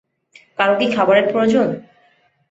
[0.59, 1.67] কারো কি খাবারের প্রয়োজন?